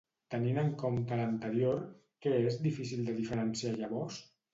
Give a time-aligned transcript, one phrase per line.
[0.35, 1.77] Tenint en compte l'anterior,
[2.27, 4.19] què és difícil de diferenciar llavors?